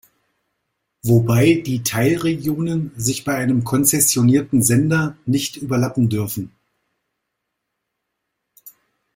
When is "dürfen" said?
6.09-6.51